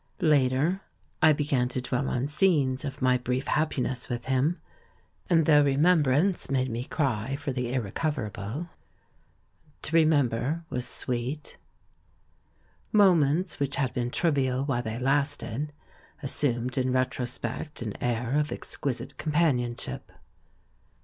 Later, 0.23 0.81
I 1.21 1.31
began 1.31 1.69
to 1.69 1.79
dwell 1.79 2.09
on 2.09 2.27
scenes 2.27 2.83
of 2.83 3.03
my 3.03 3.17
brief 3.19 3.45
happiness 3.45 4.09
with 4.09 4.25
him, 4.25 4.57
and 5.29 5.45
though 5.45 5.61
remembrance 5.63 6.49
made 6.49 6.71
me 6.71 6.85
cry 6.85 7.35
for 7.35 7.51
the 7.51 7.71
irrecoverable, 7.71 8.67
to 9.83 9.95
remember 9.95 10.63
was 10.71 10.87
sweet. 10.87 11.57
Moments 12.91 13.59
which 13.59 13.75
had 13.75 13.93
been 13.93 14.09
trivial 14.09 14.63
while 14.65 14.81
they 14.81 14.97
lasted 14.97 15.71
assumed 16.23 16.79
in 16.79 16.91
retrospect 16.91 17.83
an 17.83 17.95
air 18.01 18.39
of 18.39 18.51
ex 18.51 18.75
quisite 18.77 19.17
companionship. 19.17 20.11